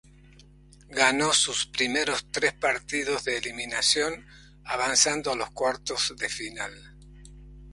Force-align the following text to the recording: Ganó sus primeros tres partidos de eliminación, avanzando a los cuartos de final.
Ganó 0.89 1.31
sus 1.31 1.67
primeros 1.67 2.25
tres 2.31 2.53
partidos 2.53 3.23
de 3.23 3.37
eliminación, 3.37 4.25
avanzando 4.63 5.31
a 5.33 5.35
los 5.35 5.51
cuartos 5.51 6.15
de 6.17 6.27
final. 6.27 6.73